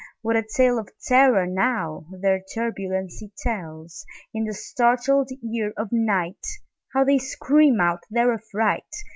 What 0.23 0.35
a 0.35 0.41
tale 0.41 0.79
of 0.79 0.89
terror, 1.05 1.45
now, 1.45 2.07
their 2.11 2.41
turbulency 2.55 3.31
tells! 3.37 4.03
In 4.33 4.45
the 4.45 4.53
startled 4.55 5.29
ear 5.43 5.73
of 5.77 5.91
nightHow 5.91 7.05
they 7.05 7.19
scream 7.19 7.79
out 7.79 8.01
their 8.09 8.33
affright! 8.33 8.91